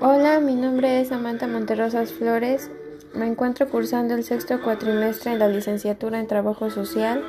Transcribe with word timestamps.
Hola, 0.00 0.40
mi 0.40 0.56
nombre 0.56 1.00
es 1.00 1.08
Samantha 1.08 1.46
Monterrosas 1.46 2.12
Flores. 2.12 2.70
Me 3.14 3.26
encuentro 3.26 3.68
cursando 3.68 4.14
el 4.14 4.24
sexto 4.24 4.60
cuatrimestre 4.62 5.32
en 5.32 5.38
la 5.38 5.48
licenciatura 5.48 6.18
en 6.18 6.26
Trabajo 6.26 6.70
Social 6.70 7.22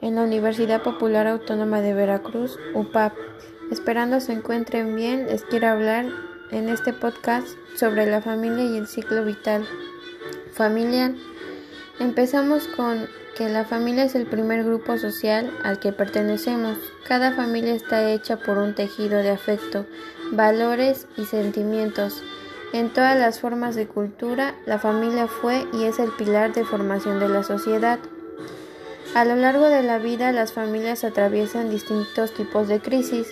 en 0.00 0.14
la 0.14 0.22
Universidad 0.22 0.82
Popular 0.82 1.26
Autónoma 1.26 1.82
de 1.82 1.92
Veracruz, 1.92 2.58
UPAP. 2.74 3.12
Esperando 3.70 4.20
se 4.20 4.32
encuentren 4.32 4.96
bien, 4.96 5.26
les 5.26 5.44
quiero 5.44 5.68
hablar 5.68 6.06
en 6.52 6.70
este 6.70 6.94
podcast 6.94 7.48
sobre 7.76 8.06
la 8.06 8.22
familia 8.22 8.64
y 8.64 8.78
el 8.78 8.86
ciclo 8.86 9.22
vital 9.24 9.66
familiar. 10.52 11.12
Empezamos 12.00 12.66
con 12.66 13.10
que 13.36 13.50
la 13.50 13.66
familia 13.66 14.04
es 14.04 14.14
el 14.14 14.24
primer 14.24 14.64
grupo 14.64 14.96
social 14.96 15.52
al 15.62 15.78
que 15.78 15.92
pertenecemos. 15.92 16.78
Cada 17.06 17.32
familia 17.32 17.74
está 17.74 18.10
hecha 18.10 18.38
por 18.38 18.56
un 18.56 18.74
tejido 18.74 19.18
de 19.18 19.28
afecto, 19.28 19.84
valores 20.32 21.06
y 21.18 21.26
sentimientos. 21.26 22.22
En 22.72 22.88
todas 22.88 23.18
las 23.18 23.40
formas 23.40 23.74
de 23.74 23.86
cultura, 23.86 24.54
la 24.64 24.78
familia 24.78 25.26
fue 25.26 25.66
y 25.74 25.84
es 25.84 25.98
el 25.98 26.10
pilar 26.12 26.54
de 26.54 26.64
formación 26.64 27.20
de 27.20 27.28
la 27.28 27.42
sociedad. 27.42 27.98
A 29.14 29.26
lo 29.26 29.36
largo 29.36 29.66
de 29.68 29.82
la 29.82 29.98
vida, 29.98 30.32
las 30.32 30.54
familias 30.54 31.04
atraviesan 31.04 31.68
distintos 31.68 32.32
tipos 32.32 32.66
de 32.66 32.80
crisis, 32.80 33.28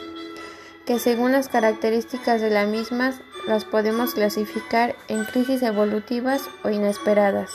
que 0.84 0.98
según 0.98 1.32
las 1.32 1.48
características 1.48 2.42
de 2.42 2.50
las 2.50 2.69
mismas 2.69 3.14
las 3.46 3.64
podemos 3.64 4.12
clasificar 4.12 4.94
en 5.08 5.24
crisis 5.24 5.62
evolutivas 5.62 6.42
o 6.64 6.69
inesperadas. 6.69 7.48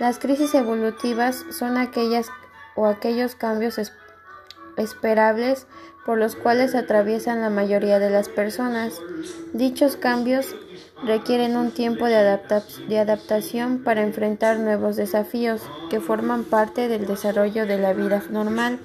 Las 0.00 0.18
crisis 0.18 0.54
evolutivas 0.54 1.44
son 1.50 1.76
aquellas 1.76 2.30
o 2.74 2.86
aquellos 2.86 3.34
cambios 3.34 3.78
esperables 4.78 5.66
por 6.06 6.16
los 6.16 6.36
cuales 6.36 6.74
atraviesan 6.74 7.42
la 7.42 7.50
mayoría 7.50 7.98
de 7.98 8.08
las 8.08 8.30
personas. 8.30 8.94
Dichos 9.52 9.96
cambios 9.96 10.56
requieren 11.04 11.54
un 11.54 11.70
tiempo 11.70 12.06
de, 12.06 12.16
adaptación 12.16 13.84
para 13.84 14.00
enfrentar 14.00 14.58
nuevos 14.58 14.96
desafíos 14.96 15.60
que 15.90 16.00
forman 16.00 16.44
parte 16.44 16.88
del 16.88 17.06
desarrollo 17.06 17.66
de 17.66 17.76
la 17.76 17.92
vida 17.92 18.22
normal. 18.30 18.78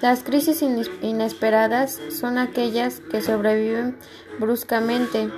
Las 0.00 0.22
crisis 0.22 0.62
inesperadas 1.02 2.00
son 2.10 2.38
aquellas 2.38 3.00
que 3.00 3.22
sobreviven 3.22 3.96
bruscamente, 4.38 5.30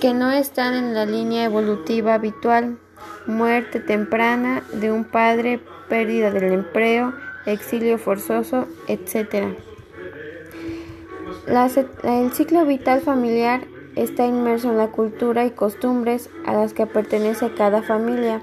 que 0.00 0.12
no 0.12 0.32
están 0.32 0.74
en 0.74 0.92
la 0.92 1.06
línea 1.06 1.44
evolutiva 1.44 2.14
habitual, 2.14 2.78
muerte 3.26 3.80
temprana 3.80 4.62
de 4.72 4.92
un 4.92 5.04
padre, 5.04 5.60
pérdida 5.88 6.30
del 6.30 6.52
empleo, 6.52 7.14
exilio 7.46 7.98
forzoso, 7.98 8.66
etc. 8.88 9.56
el 12.02 12.32
ciclo 12.32 12.64
vital 12.64 13.00
familiar 13.00 13.62
está 13.96 14.26
inmerso 14.26 14.70
en 14.70 14.78
la 14.78 14.88
cultura 14.88 15.44
y 15.44 15.50
costumbres 15.50 16.30
a 16.46 16.52
las 16.52 16.74
que 16.74 16.86
pertenece 16.86 17.52
cada 17.54 17.82
familia, 17.82 18.42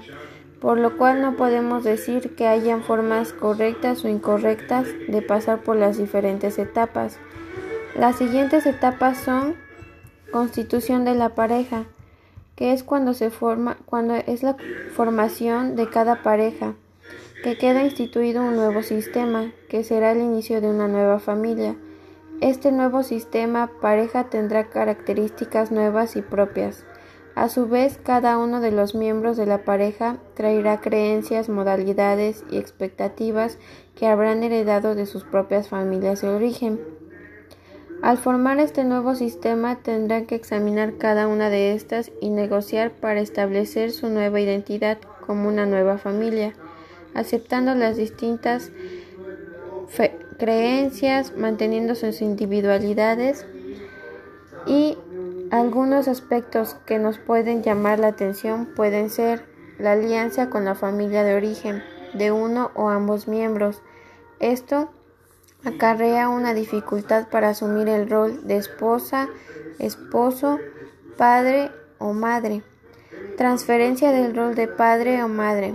por 0.60 0.78
lo 0.78 0.96
cual 0.96 1.20
no 1.20 1.36
podemos 1.36 1.84
decir 1.84 2.34
que 2.36 2.46
hayan 2.46 2.82
formas 2.82 3.32
correctas 3.32 4.04
o 4.04 4.08
incorrectas 4.08 4.86
de 5.08 5.22
pasar 5.22 5.60
por 5.60 5.76
las 5.76 5.98
diferentes 5.98 6.58
etapas. 6.58 7.18
Las 7.96 8.16
siguientes 8.16 8.64
etapas 8.64 9.18
son 9.18 9.54
constitución 10.30 11.04
de 11.04 11.14
la 11.14 11.30
pareja, 11.30 11.84
es 12.70 12.84
cuando 12.84 13.14
se 13.14 13.30
forma, 13.30 13.78
cuando 13.86 14.14
es 14.14 14.42
la 14.42 14.56
formación 14.94 15.74
de 15.74 15.90
cada 15.90 16.22
pareja, 16.22 16.74
que 17.42 17.58
queda 17.58 17.82
instituido 17.82 18.42
un 18.44 18.54
nuevo 18.54 18.82
sistema, 18.82 19.50
que 19.68 19.82
será 19.82 20.12
el 20.12 20.20
inicio 20.20 20.60
de 20.60 20.68
una 20.68 20.86
nueva 20.86 21.18
familia. 21.18 21.74
Este 22.40 22.70
nuevo 22.70 23.02
sistema 23.02 23.70
pareja 23.80 24.30
tendrá 24.30 24.68
características 24.70 25.72
nuevas 25.72 26.14
y 26.16 26.22
propias. 26.22 26.84
A 27.34 27.48
su 27.48 27.66
vez, 27.66 27.98
cada 28.02 28.36
uno 28.36 28.60
de 28.60 28.72
los 28.72 28.94
miembros 28.94 29.36
de 29.36 29.46
la 29.46 29.64
pareja 29.64 30.18
traerá 30.34 30.80
creencias, 30.80 31.48
modalidades 31.48 32.44
y 32.50 32.58
expectativas 32.58 33.58
que 33.96 34.06
habrán 34.06 34.42
heredado 34.42 34.94
de 34.94 35.06
sus 35.06 35.24
propias 35.24 35.68
familias 35.68 36.20
de 36.20 36.28
origen. 36.28 36.91
Al 38.02 38.18
formar 38.18 38.58
este 38.58 38.82
nuevo 38.82 39.14
sistema 39.14 39.76
tendrán 39.76 40.26
que 40.26 40.34
examinar 40.34 40.98
cada 40.98 41.28
una 41.28 41.50
de 41.50 41.72
estas 41.72 42.10
y 42.20 42.30
negociar 42.30 42.90
para 42.90 43.20
establecer 43.20 43.92
su 43.92 44.08
nueva 44.08 44.40
identidad 44.40 44.98
como 45.24 45.48
una 45.48 45.66
nueva 45.66 45.98
familia, 45.98 46.52
aceptando 47.14 47.76
las 47.76 47.96
distintas 47.96 48.72
creencias, 50.36 51.36
manteniendo 51.36 51.94
sus 51.94 52.22
individualidades 52.22 53.46
y 54.66 54.98
algunos 55.52 56.08
aspectos 56.08 56.74
que 56.86 56.98
nos 56.98 57.18
pueden 57.18 57.62
llamar 57.62 58.00
la 58.00 58.08
atención 58.08 58.66
pueden 58.74 59.10
ser 59.10 59.44
la 59.78 59.92
alianza 59.92 60.50
con 60.50 60.64
la 60.64 60.74
familia 60.74 61.22
de 61.22 61.36
origen 61.36 61.84
de 62.14 62.32
uno 62.32 62.72
o 62.74 62.88
ambos 62.88 63.28
miembros. 63.28 63.80
Esto 64.40 64.90
acarrea 65.64 66.28
una 66.28 66.54
dificultad 66.54 67.28
para 67.28 67.50
asumir 67.50 67.88
el 67.88 68.08
rol 68.08 68.46
de 68.46 68.56
esposa, 68.56 69.28
esposo, 69.78 70.58
padre 71.16 71.70
o 71.98 72.12
madre. 72.12 72.62
Transferencia 73.36 74.12
del 74.12 74.34
rol 74.34 74.54
de 74.54 74.68
padre 74.68 75.22
o 75.22 75.28
madre 75.28 75.74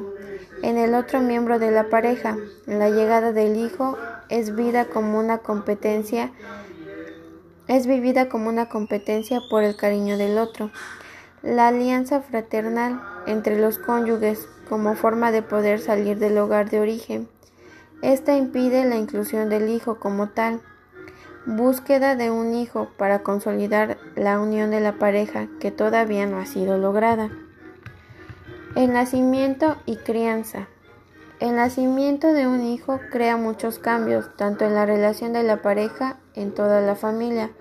en 0.64 0.78
el 0.78 0.96
otro 0.96 1.22
miembro 1.22 1.60
de 1.60 1.72
la 1.72 1.90
pareja. 1.90 2.38
La 2.66 2.90
llegada 2.90 3.32
del 3.32 3.56
hijo 3.56 3.98
es 4.30 4.56
vida 4.56 4.86
como 4.86 5.20
una 5.20 5.40
competencia 5.40 6.32
es 7.68 7.86
vivida 7.86 8.30
como 8.30 8.50
una 8.50 8.70
competencia 8.70 9.42
por 9.50 9.64
el 9.64 9.76
cariño 9.76 10.18
del 10.18 10.38
otro. 10.38 10.72
La 11.44 11.68
alianza 11.68 12.22
fraternal 12.22 13.02
entre 13.26 13.60
los 13.60 13.78
cónyuges 13.78 14.48
como 14.70 14.96
forma 14.96 15.32
de 15.32 15.42
poder 15.42 15.80
salir 15.80 16.18
del 16.18 16.38
hogar 16.38 16.70
de 16.70 16.80
origen 16.80 17.28
esta 18.02 18.38
impide 18.38 18.86
la 18.86 18.98
inclusión 18.98 19.50
del 19.50 19.70
hijo 19.70 20.00
como 20.00 20.30
tal. 20.30 20.62
Búsqueda 21.46 22.16
de 22.16 22.30
un 22.30 22.54
hijo 22.54 22.90
para 22.98 23.24
consolidar 23.24 23.98
la 24.16 24.40
unión 24.40 24.70
de 24.70 24.82
la 24.82 24.94
pareja 24.94 25.48
que 25.60 25.72
todavía 25.72 26.26
no 26.26 26.38
ha 26.38 26.46
sido 26.46 26.78
lograda. 26.78 27.30
El 28.76 28.94
nacimiento 28.94 29.78
y 29.86 29.96
crianza. 29.96 30.68
El 31.40 31.56
nacimiento 31.56 32.34
de 32.34 32.48
un 32.48 32.64
hijo 32.64 33.00
crea 33.12 33.38
muchos 33.38 33.80
cambios, 33.80 34.30
tanto 34.38 34.66
en 34.66 34.76
la 34.76 34.86
relación 34.86 35.34
de 35.34 35.44
la 35.44 35.62
pareja, 35.62 36.18
en 36.36 36.54
toda 36.54 36.82
la 36.82 36.96
familia. 36.96 37.52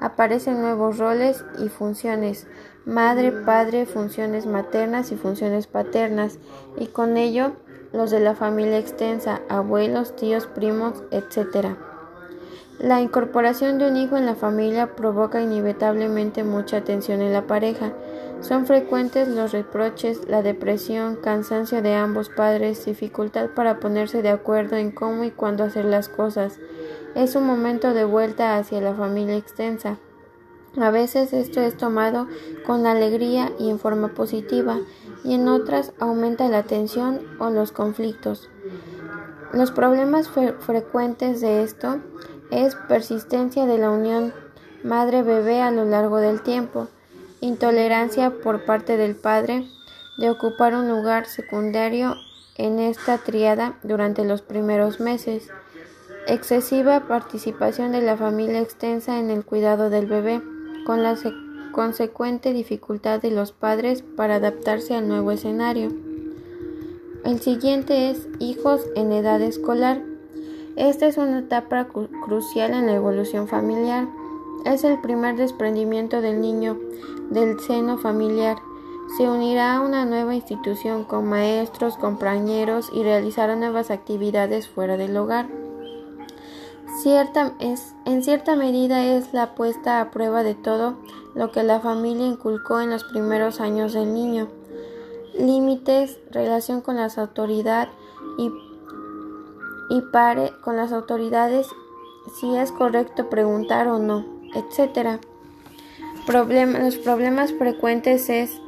Aparecen 0.00 0.60
nuevos 0.60 0.98
roles 0.98 1.44
y 1.58 1.68
funciones, 1.68 2.46
madre, 2.86 3.32
padre, 3.32 3.86
funciones 3.86 4.46
maternas 4.46 5.12
y 5.12 5.16
funciones 5.16 5.66
paternas, 5.66 6.38
y 6.78 6.86
con 6.86 7.16
ello 7.16 7.52
los 7.92 8.10
de 8.10 8.20
la 8.20 8.34
familia 8.34 8.78
extensa, 8.78 9.42
abuelos, 9.48 10.16
tíos, 10.16 10.46
primos, 10.46 11.02
etc. 11.10 11.76
La 12.78 13.00
incorporación 13.00 13.78
de 13.78 13.88
un 13.88 13.96
hijo 13.96 14.16
en 14.16 14.26
la 14.26 14.34
familia 14.34 14.96
provoca 14.96 15.40
inevitablemente 15.40 16.42
mucha 16.42 16.82
tensión 16.82 17.22
en 17.22 17.32
la 17.32 17.46
pareja. 17.46 17.92
Son 18.40 18.66
frecuentes 18.66 19.28
los 19.28 19.52
reproches, 19.52 20.28
la 20.28 20.42
depresión, 20.42 21.16
cansancio 21.16 21.80
de 21.80 21.94
ambos 21.94 22.28
padres, 22.28 22.84
dificultad 22.84 23.50
para 23.50 23.78
ponerse 23.78 24.20
de 24.22 24.30
acuerdo 24.30 24.76
en 24.76 24.90
cómo 24.90 25.22
y 25.22 25.30
cuándo 25.30 25.62
hacer 25.62 25.84
las 25.84 26.08
cosas. 26.08 26.58
Es 27.14 27.36
un 27.36 27.46
momento 27.46 27.94
de 27.94 28.04
vuelta 28.04 28.56
hacia 28.56 28.80
la 28.80 28.94
familia 28.94 29.36
extensa. 29.36 29.98
A 30.80 30.90
veces 30.90 31.34
esto 31.34 31.60
es 31.60 31.76
tomado 31.76 32.26
con 32.66 32.86
alegría 32.86 33.52
y 33.58 33.68
en 33.68 33.78
forma 33.78 34.08
positiva, 34.08 34.80
y 35.24 35.34
en 35.34 35.48
otras 35.48 35.92
aumenta 35.98 36.48
la 36.48 36.62
tensión 36.64 37.20
o 37.38 37.50
los 37.50 37.72
conflictos. 37.72 38.48
Los 39.52 39.70
problemas 39.70 40.28
frecuentes 40.28 41.40
de 41.40 41.62
esto 41.62 42.00
es 42.50 42.74
persistencia 42.88 43.66
de 43.66 43.78
la 43.78 43.90
unión 43.90 44.32
madre-bebé 44.82 45.60
a 45.60 45.70
lo 45.70 45.84
largo 45.84 46.18
del 46.18 46.42
tiempo, 46.42 46.88
intolerancia 47.40 48.30
por 48.30 48.64
parte 48.64 48.96
del 48.96 49.14
padre 49.14 49.66
de 50.18 50.30
ocupar 50.30 50.74
un 50.74 50.88
lugar 50.88 51.26
secundario 51.26 52.16
en 52.56 52.78
esta 52.78 53.18
triada 53.18 53.78
durante 53.82 54.24
los 54.24 54.42
primeros 54.42 55.00
meses, 55.00 55.48
excesiva 56.26 57.00
participación 57.00 57.92
de 57.92 58.02
la 58.02 58.16
familia 58.16 58.60
extensa 58.60 59.18
en 59.18 59.30
el 59.30 59.44
cuidado 59.44 59.90
del 59.90 60.06
bebé, 60.06 60.42
con 60.86 61.02
la 61.02 61.16
consecuente 61.72 62.52
dificultad 62.52 63.20
de 63.20 63.30
los 63.30 63.52
padres 63.52 64.02
para 64.02 64.36
adaptarse 64.36 64.94
al 64.94 65.08
nuevo 65.08 65.32
escenario. 65.32 65.90
El 67.24 67.40
siguiente 67.40 68.10
es 68.10 68.28
hijos 68.38 68.82
en 68.94 69.12
edad 69.12 69.40
escolar. 69.40 70.02
Esta 70.76 71.06
es 71.06 71.16
una 71.16 71.40
etapa 71.40 71.88
crucial 72.24 72.72
en 72.72 72.86
la 72.86 72.94
evolución 72.94 73.48
familiar. 73.48 74.06
Es 74.64 74.84
el 74.84 75.00
primer 75.00 75.36
desprendimiento 75.36 76.20
del 76.20 76.40
niño 76.40 76.78
del 77.30 77.58
seno 77.60 77.98
familiar. 77.98 78.58
Se 79.16 79.28
unirá 79.28 79.76
a 79.76 79.80
una 79.80 80.04
nueva 80.04 80.34
institución 80.34 81.04
con 81.04 81.28
maestros, 81.28 81.96
compañeros 81.96 82.90
y 82.94 83.02
realizará 83.02 83.56
nuevas 83.56 83.90
actividades 83.90 84.68
fuera 84.68 84.96
del 84.96 85.16
hogar. 85.16 85.48
En 88.04 88.22
cierta 88.22 88.54
medida 88.54 89.04
es 89.04 89.32
la 89.32 89.54
puesta 89.54 90.00
a 90.00 90.10
prueba 90.10 90.44
de 90.44 90.54
todo 90.54 90.98
lo 91.34 91.50
que 91.50 91.62
la 91.62 91.80
familia 91.80 92.26
inculcó 92.26 92.80
en 92.80 92.90
los 92.90 93.04
primeros 93.04 93.60
años 93.60 93.92
del 93.92 94.12
niño. 94.12 94.48
Límites, 95.34 96.18
relación 96.30 96.82
con 96.82 96.96
las 96.96 97.18
autoridades 97.18 97.88
y, 98.38 98.50
y 99.90 100.00
pare 100.12 100.52
con 100.62 100.76
las 100.76 100.92
autoridades 100.92 101.68
si 102.38 102.54
es 102.56 102.70
correcto 102.70 103.28
preguntar 103.28 103.88
o 103.88 103.98
no, 103.98 104.24
etc. 104.54 105.20
los 106.26 106.96
problemas 106.96 107.52
frecuentes 107.52 108.28
es 108.28 108.60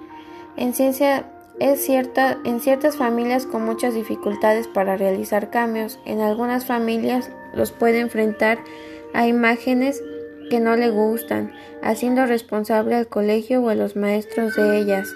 en 0.57 0.75
ciencia 0.75 1.31
es 1.61 1.85
cierta 1.85 2.39
en 2.45 2.61
ciertas 2.61 2.97
familias 2.97 3.47
con 3.47 3.65
muchas 3.65 3.95
dificultades 3.95 4.67
para 4.67 4.97
realizar 4.97 5.51
cambios. 5.51 6.01
En 6.05 6.21
algunas 6.21 6.67
familias 6.67 7.31
los 7.55 7.71
puede 7.71 8.01
enfrentar 8.01 8.59
a 9.13 9.29
imágenes 9.29 10.03
que 10.51 10.61
no 10.61 10.77
le 10.77 10.91
gustan, 10.91 11.53
haciendo 11.83 12.27
responsable 12.27 12.95
al 12.95 13.09
colegio 13.09 13.63
o 13.63 13.69
a 13.69 13.75
los 13.75 13.97
maestros 13.97 14.55
de 14.57 14.79
ellas 14.79 15.09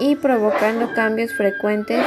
y 0.00 0.16
provocando 0.16 0.92
cambios 0.94 1.32
frecuentes 1.32 2.04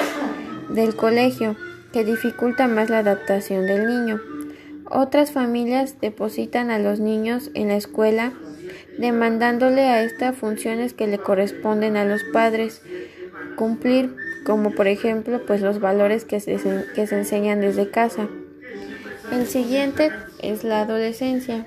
del 0.70 0.96
colegio 0.96 1.56
que 1.94 2.04
dificulta 2.04 2.68
más 2.68 2.90
la 2.90 3.00
adaptación 3.00 3.68
del 3.68 3.88
niño. 3.88 4.22
Otras 4.90 5.32
familias 5.32 5.96
depositan 6.02 6.70
a 6.70 6.80
los 6.80 7.00
niños 7.00 7.52
en 7.54 7.70
la 7.70 7.76
escuela 7.76 8.34
demandándole 8.98 9.82
a 9.82 10.04
estas 10.04 10.36
funciones 10.36 10.94
que 10.94 11.08
le 11.08 11.18
corresponden 11.18 11.98
a 11.98 12.06
los 12.06 12.24
padres 12.24 12.82
cumplir, 13.56 14.16
como 14.46 14.72
por 14.72 14.88
ejemplo 14.88 15.46
pues 15.46 15.62
los 15.62 15.80
valores 15.80 16.26
que 16.26 16.40
se, 16.40 16.58
que 16.94 17.08
se 17.08 17.18
enseñan 17.18 17.62
desde 17.62 17.90
casa. 17.90 18.28
El 19.32 19.48
siguiente 19.48 20.12
es 20.42 20.64
la 20.64 20.82
adolescencia. 20.82 21.66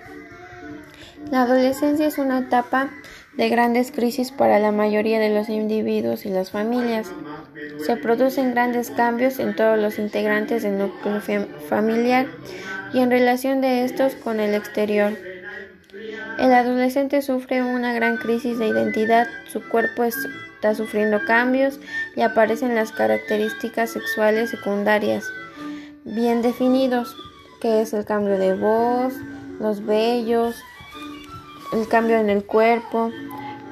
La 1.30 1.42
adolescencia 1.42 2.06
es 2.06 2.16
una 2.16 2.38
etapa 2.38 2.90
de 3.36 3.48
grandes 3.50 3.92
crisis 3.92 4.32
para 4.32 4.58
la 4.58 4.72
mayoría 4.72 5.18
de 5.18 5.28
los 5.28 5.48
individuos 5.48 6.24
y 6.24 6.30
las 6.30 6.50
familias. 6.50 7.08
Se 7.84 7.96
producen 7.96 8.52
grandes 8.52 8.90
cambios 8.90 9.38
en 9.38 9.54
todos 9.54 9.78
los 9.78 9.98
integrantes 9.98 10.62
del 10.62 10.78
núcleo 10.78 11.20
familiar 11.68 12.26
y 12.94 13.00
en 13.00 13.10
relación 13.10 13.60
de 13.60 13.84
estos 13.84 14.14
con 14.14 14.40
el 14.40 14.54
exterior. 14.54 15.12
El 16.38 16.52
adolescente 16.52 17.20
sufre 17.20 17.62
una 17.62 17.92
gran 17.92 18.16
crisis 18.16 18.58
de 18.58 18.68
identidad, 18.68 19.26
su 19.52 19.60
cuerpo 19.68 20.04
está 20.04 20.74
sufriendo 20.74 21.20
cambios 21.26 21.78
y 22.16 22.22
aparecen 22.22 22.74
las 22.74 22.92
características 22.92 23.90
sexuales 23.90 24.50
secundarias 24.50 25.24
bien 26.04 26.40
definidos, 26.40 27.14
que 27.60 27.82
es 27.82 27.92
el 27.92 28.04
cambio 28.04 28.38
de 28.38 28.54
voz, 28.54 29.12
los 29.60 29.84
vellos, 29.84 30.56
el 31.72 31.88
cambio 31.88 32.18
en 32.18 32.30
el 32.30 32.44
cuerpo, 32.44 33.10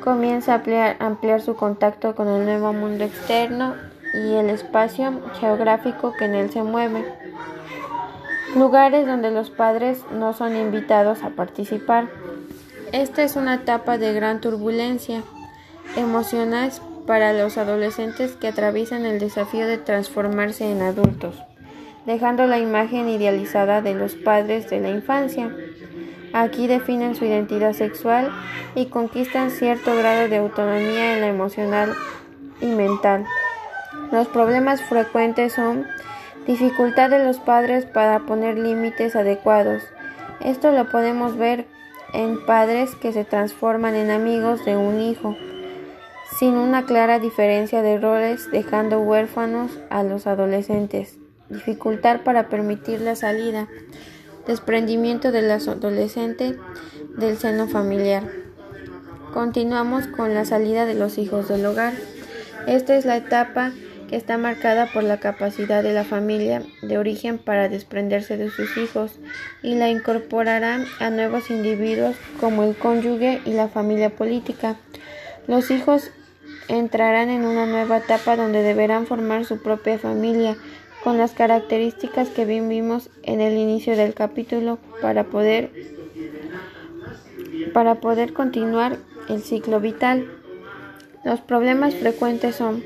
comienza 0.03 0.55
a 0.55 0.97
ampliar, 1.05 1.41
su 1.41 1.57
contacto 1.57 2.15
con 2.15 2.29
el 2.29 2.45
nuevo 2.45 2.73
mundo 2.73 3.05
externo 3.05 3.75
y 4.15 4.35
el 4.35 4.51
espacio 4.51 5.21
geográfico 5.41 6.13
que 6.13 6.27
en 6.27 6.35
él 6.35 6.51
se 6.51 6.63
mueve 6.63 7.05
lugares 8.57 9.07
donde 9.07 9.31
los 9.31 9.51
padres 9.51 10.05
no 10.13 10.33
son 10.33 10.57
invitados 10.57 11.23
a 11.23 11.31
participar. 11.31 12.09
Esta 12.93 13.23
es 13.23 13.37
una 13.37 13.55
etapa 13.55 13.99
de 13.99 14.15
gran 14.15 14.41
turbulencia 14.41 15.23
emocional 15.97 16.73
para 17.07 17.33
los 17.33 17.59
adolescentes 17.59 18.33
que 18.33 18.49
atraviesan 18.49 19.05
el 19.05 19.19
desafío 19.19 19.67
de 19.67 19.79
transformarse 19.79 20.71
en 20.71 20.83
adultos, 20.83 21.37
dejando 22.07 22.47
la 22.47 22.59
imagen 22.59 23.09
idealizada 23.09 23.83
de 23.83 23.95
los 23.95 24.15
padres 24.15 24.71
de 24.71 24.81
la 24.81 24.91
infancia. 24.91 25.55
Aquí 26.33 26.67
definen 26.67 27.15
su 27.15 27.25
identidad 27.25 27.73
sexual 27.73 28.31
y 28.75 28.87
conquistan 28.87 29.51
cierto 29.51 29.97
grado 29.97 30.29
de 30.29 30.37
autonomía 30.39 31.15
en 31.15 31.21
la 31.21 31.29
emocional 31.29 31.95
y 32.61 32.67
mental. 32.67 33.25
Los 34.13 34.29
problemas 34.29 34.83
frecuentes 34.83 35.55
son 35.55 35.87
Dificultad 36.47 37.11
de 37.11 37.25
los 37.25 37.41
padres 37.41 37.87
para 37.87 38.21
poner 38.21 38.57
límites 38.57 39.17
adecuados. 39.17 39.83
Esto 40.39 40.71
lo 40.71 40.89
podemos 40.89 41.37
ver 41.37 41.67
en 42.15 42.47
padres 42.47 42.95
que 42.95 43.13
se 43.13 43.25
transforman 43.25 43.97
en 43.97 44.13
amigos 44.13 44.65
de 44.65 44.77
un 44.77 45.01
hijo, 45.01 45.35
sin 46.39 46.55
una 46.57 46.87
clara 46.87 47.19
diferencia 47.19 47.83
de 47.83 47.99
roles, 47.99 48.49
dejando 48.53 49.01
huérfanos 49.01 49.77
a 49.91 50.05
los 50.05 50.29
adolescentes. 50.29 51.19
Dificultad 51.49 52.21
para 52.21 52.49
permitir 52.49 53.01
la 53.01 53.17
salida, 53.17 53.67
desprendimiento 54.47 55.33
del 55.33 55.51
adolescente 55.51 56.57
del 57.17 57.37
seno 57.37 57.69
familiar. 57.69 58.25
Continuamos 59.33 60.07
con 60.07 60.35
la 60.35 60.45
salida 60.45 60.87
de 60.87 60.95
los 60.95 61.19
hijos 61.19 61.49
del 61.49 61.67
hogar. 61.67 61.93
Esta 62.67 62.97
es 62.97 63.05
la 63.05 63.17
etapa 63.17 63.73
que 64.09 64.17
está 64.17 64.39
marcada 64.39 64.87
por 64.93 65.03
la 65.03 65.19
capacidad 65.19 65.83
de 65.83 65.93
la 65.93 66.05
familia 66.05 66.63
de 66.83 66.99
origen 66.99 67.39
para 67.39 67.69
desprenderse 67.69 68.37
de 68.37 68.51
sus 68.51 68.77
hijos 68.77 69.19
y 69.63 69.75
la 69.75 69.89
incorporará 69.89 70.85
a 71.01 71.11
nuevos 71.11 71.51
individuos 71.51 72.17
como 72.41 72.63
el 72.63 72.77
cónyuge 72.77 73.41
y 73.45 73.53
la 73.53 73.69
familia 73.69 74.11
política. 74.11 74.77
Los 75.49 75.71
hijos 75.71 76.11
entrarán 76.69 77.29
en 77.31 77.45
una 77.45 77.67
nueva 77.67 77.99
etapa 77.99 78.37
donde 78.37 78.63
deberán 78.63 79.07
formar 79.07 79.45
su 79.45 79.63
propia 79.63 79.99
familia 79.99 80.57
con 81.07 81.19
las 81.19 81.35
características 81.35 82.31
que 82.31 82.45
vimos 82.45 83.11
en 83.23 83.41
el 83.41 83.57
inicio 83.57 83.97
del 83.97 84.13
capítulo 84.13 84.81
para 85.01 85.23
poder 85.23 85.71
para 87.73 88.01
poder 88.01 88.33
continuar 88.33 88.97
el 89.29 89.41
ciclo 89.41 89.79
vital. 89.79 90.29
Los 91.25 91.39
problemas 91.39 91.95
frecuentes 91.95 92.57
son 92.57 92.83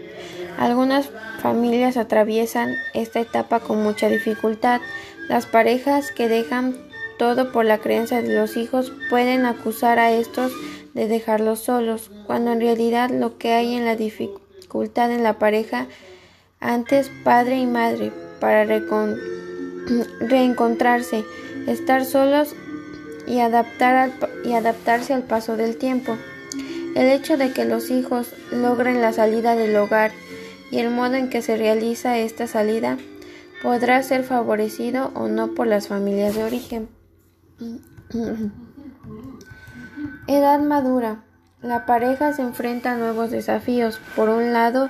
algunas 0.59 1.09
familias 1.41 1.97
atraviesan 1.97 2.75
esta 2.93 3.21
etapa 3.21 3.59
con 3.61 3.83
mucha 3.83 4.11
dificultad. 4.11 4.83
Las 5.31 5.47
parejas 5.47 6.13
que 6.13 6.29
dejan 6.29 6.77
todo 7.19 7.53
por 7.53 7.65
la 7.65 7.79
creencia 7.79 8.21
de 8.21 8.35
los 8.35 8.59
hijos 8.59 8.93
pueden 9.09 9.47
acusar 9.47 9.99
a 9.99 10.13
estos 10.13 10.53
de 10.93 11.09
dejarlos 11.09 11.61
solos, 11.61 12.11
cuando 12.27 12.53
en 12.53 12.61
realidad 12.61 13.09
lo 13.09 13.39
que 13.39 13.53
hay 13.53 13.77
en 13.77 13.87
la 13.87 13.97
dificultad 13.97 15.11
en 15.11 15.23
la 15.23 15.39
pareja 15.39 15.87
antes 16.61 17.11
padre 17.25 17.59
y 17.59 17.67
madre 17.67 18.13
para 18.39 18.65
reencontrarse, 20.21 21.25
estar 21.67 22.05
solos 22.05 22.55
y, 23.27 23.41
adaptar 23.41 24.13
y 24.45 24.53
adaptarse 24.53 25.15
al 25.15 25.23
paso 25.23 25.57
del 25.57 25.77
tiempo. 25.77 26.17
El 26.95 27.07
hecho 27.11 27.37
de 27.37 27.53
que 27.53 27.65
los 27.65 27.91
hijos 27.91 28.35
logren 28.53 29.01
la 29.01 29.13
salida 29.13 29.55
del 29.55 29.77
hogar 29.77 30.13
y 30.71 30.79
el 30.79 30.91
modo 30.91 31.15
en 31.15 31.31
que 31.31 31.43
se 31.43 31.57
realiza 31.57 32.19
esta 32.19 32.47
salida 32.47 32.99
podrá 33.63 34.03
ser 34.03 34.25
favorecido 34.25 35.11
o 35.15 35.29
no 35.29 35.55
por 35.55 35.67
las 35.67 35.89
familias 35.89 36.35
de 36.35 36.45
origen. 36.45 36.89
Edad 40.27 40.61
madura. 40.61 41.23
La 41.63 41.85
pareja 41.85 42.33
se 42.33 42.41
enfrenta 42.41 42.93
a 42.93 42.97
nuevos 42.97 43.31
desafíos. 43.31 44.01
Por 44.17 44.31
un 44.31 44.55
lado, 44.55 44.89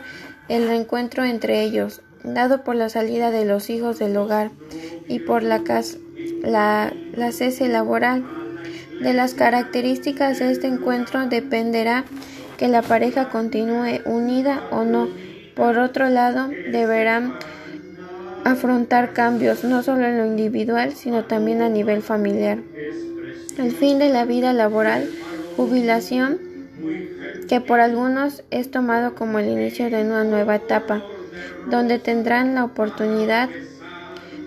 el 0.50 0.66
reencuentro 0.66 1.24
entre 1.24 1.62
ellos, 1.62 2.02
dado 2.24 2.64
por 2.64 2.74
la 2.74 2.88
salida 2.88 3.30
de 3.30 3.46
los 3.46 3.70
hijos 3.70 3.98
del 3.98 4.16
hogar 4.16 4.50
y 5.08 5.20
por 5.20 5.42
la, 5.42 5.62
la, 6.42 7.32
cese 7.32 7.68
laboral. 7.68 8.24
De 9.00 9.14
las 9.14 9.32
características 9.32 10.40
de 10.40 10.50
este 10.50 10.66
encuentro 10.66 11.26
dependerá 11.26 12.04
que 12.58 12.68
la 12.68 12.82
pareja 12.82 13.30
continúe 13.30 14.00
unida 14.04 14.64
o 14.70 14.84
no 14.84 15.08
por 15.54 15.78
otro 15.78 16.08
lado, 16.08 16.48
deberán 16.72 17.34
afrontar 18.44 19.12
cambios 19.12 19.62
no 19.62 19.82
solo 19.82 20.06
en 20.06 20.16
lo 20.16 20.24
individual, 20.24 20.92
sino 20.94 21.24
también 21.24 21.60
a 21.60 21.68
nivel 21.68 22.02
familiar. 22.02 22.58
El 23.58 23.72
fin 23.72 23.98
de 23.98 24.08
la 24.08 24.24
vida 24.24 24.52
laboral, 24.54 25.10
jubilación, 25.56 26.38
que 27.48 27.60
por 27.60 27.80
algunos 27.80 28.42
es 28.50 28.70
tomado 28.70 29.14
como 29.14 29.38
el 29.38 29.48
inicio 29.48 29.90
de 29.90 30.04
una 30.04 30.24
nueva 30.24 30.56
etapa, 30.56 31.02
donde 31.70 31.98
tendrán 31.98 32.54
la 32.54 32.64
oportunidad 32.64 33.48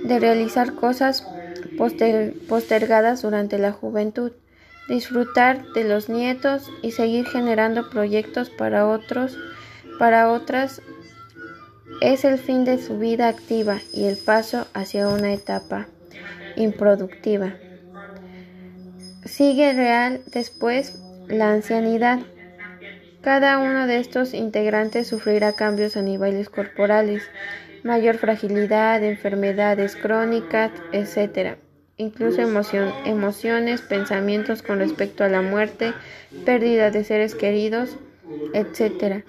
de 0.03 0.19
realizar 0.19 0.73
cosas 0.73 1.27
postergadas 2.47 3.21
durante 3.21 3.57
la 3.57 3.71
juventud, 3.71 4.31
disfrutar 4.87 5.65
de 5.73 5.85
los 5.85 6.09
nietos 6.09 6.69
y 6.81 6.91
seguir 6.91 7.25
generando 7.25 7.89
proyectos 7.89 8.49
para 8.49 8.87
otros, 8.87 9.37
para 9.97 10.31
otras 10.31 10.81
es 12.01 12.25
el 12.25 12.37
fin 12.37 12.65
de 12.65 12.81
su 12.81 12.97
vida 12.97 13.27
activa 13.27 13.79
y 13.93 14.05
el 14.05 14.17
paso 14.17 14.67
hacia 14.73 15.07
una 15.07 15.33
etapa 15.33 15.87
improductiva. 16.55 17.53
Sigue 19.25 19.73
real 19.73 20.21
después 20.27 20.99
la 21.27 21.51
ancianidad. 21.51 22.19
Cada 23.23 23.57
uno 23.57 23.87
de 23.87 23.99
estos 23.99 24.33
integrantes 24.33 25.07
sufrirá 25.07 25.53
cambios 25.53 25.95
a 25.95 26.01
niveles 26.01 26.49
corporales, 26.49 27.23
mayor 27.81 28.17
fragilidad, 28.17 29.01
enfermedades 29.01 29.95
crónicas, 29.95 30.71
etc. 30.91 31.55
incluso 31.95 32.41
emociones, 32.41 33.79
pensamientos 33.79 34.61
con 34.61 34.79
respecto 34.79 35.23
a 35.23 35.29
la 35.29 35.41
muerte, 35.41 35.93
pérdida 36.45 36.91
de 36.91 37.05
seres 37.05 37.33
queridos, 37.33 37.95
etc. 38.53 39.23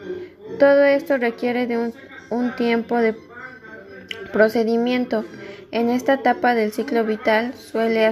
Todo 0.59 0.83
esto 0.83 1.17
requiere 1.17 1.69
de 1.69 1.79
un, 1.79 1.95
un 2.31 2.57
tiempo 2.57 2.99
de 2.99 3.15
procedimiento. 4.33 5.25
En 5.71 5.89
esta 5.89 6.15
etapa 6.15 6.57
del 6.57 6.73
ciclo 6.73 7.05
vital 7.05 7.55
suele 7.55 8.07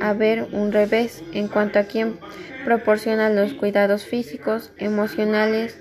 haber 0.00 0.48
un 0.52 0.72
revés 0.72 1.22
en 1.32 1.48
cuanto 1.48 1.78
a 1.78 1.84
quien 1.84 2.18
proporciona 2.64 3.30
los 3.30 3.54
cuidados 3.54 4.04
físicos, 4.04 4.72
emocionales, 4.76 5.78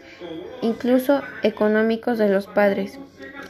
incluso 0.62 1.22
económicos 1.44 2.18
de 2.18 2.30
los 2.30 2.48
padres. 2.48 3.00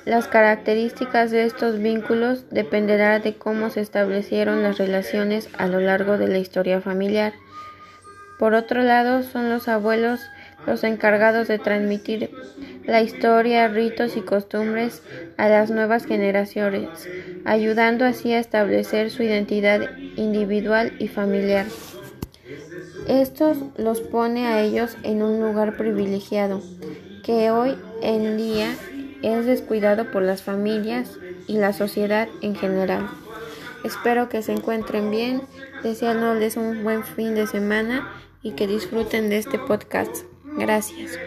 Las 0.05 0.27
características 0.27 1.31
de 1.31 1.43
estos 1.43 1.79
vínculos 1.79 2.45
dependerán 2.49 3.21
de 3.21 3.35
cómo 3.35 3.69
se 3.69 3.81
establecieron 3.81 4.63
las 4.63 4.77
relaciones 4.77 5.49
a 5.57 5.67
lo 5.67 5.79
largo 5.79 6.17
de 6.17 6.29
la 6.29 6.37
historia 6.37 6.79
familiar. 6.79 7.33
Por 8.39 8.53
otro 8.53 8.83
lado, 8.83 9.23
son 9.23 9.49
los 9.49 9.67
abuelos 9.67 10.21
los 10.67 10.83
encargados 10.83 11.47
de 11.47 11.57
transmitir 11.57 12.29
la 12.85 13.01
historia, 13.01 13.67
ritos 13.67 14.15
y 14.17 14.21
costumbres 14.21 15.01
a 15.37 15.49
las 15.49 15.71
nuevas 15.71 16.05
generaciones, 16.05 16.89
ayudando 17.45 18.05
así 18.05 18.33
a 18.33 18.39
establecer 18.39 19.09
su 19.09 19.23
identidad 19.23 19.89
individual 20.15 20.93
y 20.99 21.07
familiar. 21.07 21.65
Esto 23.07 23.55
los 23.77 24.01
pone 24.01 24.47
a 24.47 24.61
ellos 24.61 24.97
en 25.03 25.23
un 25.23 25.41
lugar 25.41 25.77
privilegiado, 25.77 26.61
que 27.23 27.49
hoy 27.51 27.75
en 28.01 28.37
día 28.37 28.75
es 29.21 29.45
descuidado 29.45 30.11
por 30.11 30.21
las 30.21 30.43
familias 30.43 31.17
y 31.47 31.57
la 31.57 31.73
sociedad 31.73 32.27
en 32.41 32.55
general. 32.55 33.09
Espero 33.83 34.27
que 34.27 34.41
se 34.41 34.51
encuentren 34.51 35.09
bien, 35.11 35.41
deseándoles 35.83 36.57
un 36.57 36.83
buen 36.83 37.03
fin 37.03 37.35
de 37.35 37.47
semana 37.47 38.11
y 38.41 38.51
que 38.51 38.67
disfruten 38.67 39.29
de 39.29 39.37
este 39.37 39.59
podcast. 39.59 40.25
Gracias. 40.57 41.21